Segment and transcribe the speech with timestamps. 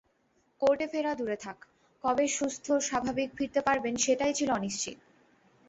[0.61, 1.57] কোর্টে ফেরা দূরে থাক,
[2.03, 4.97] কবে সুস্থ-স্বাভাবিক ফিরতে পারবেন সেটাই ছিল অনিশ্চিত।